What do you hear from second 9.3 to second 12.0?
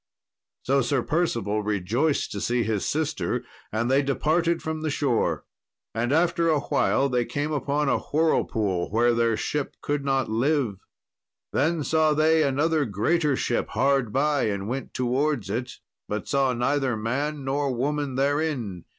ship could not live. Then